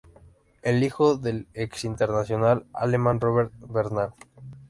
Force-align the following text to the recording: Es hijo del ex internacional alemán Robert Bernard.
Es 0.63 0.81
hijo 0.81 1.15
del 1.15 1.47
ex 1.53 1.83
internacional 1.85 2.65
alemán 2.73 3.19
Robert 3.19 3.53
Bernard. 3.69 4.13